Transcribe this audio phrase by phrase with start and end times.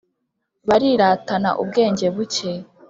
[0.67, 2.51] Bariratana ubwenge buke.